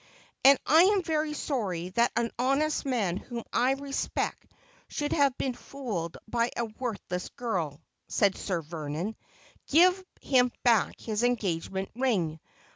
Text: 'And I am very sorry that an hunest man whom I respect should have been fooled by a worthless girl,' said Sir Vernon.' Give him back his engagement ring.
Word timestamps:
'And 0.43 0.57
I 0.65 0.81
am 0.85 1.03
very 1.03 1.35
sorry 1.35 1.89
that 1.89 2.11
an 2.15 2.31
hunest 2.39 2.85
man 2.85 3.17
whom 3.17 3.43
I 3.53 3.73
respect 3.73 4.47
should 4.87 5.13
have 5.13 5.37
been 5.37 5.53
fooled 5.53 6.17
by 6.27 6.49
a 6.57 6.65
worthless 6.65 7.29
girl,' 7.29 7.79
said 8.07 8.35
Sir 8.35 8.63
Vernon.' 8.63 9.15
Give 9.67 10.03
him 10.19 10.51
back 10.63 10.99
his 10.99 11.21
engagement 11.21 11.89
ring. 11.95 12.39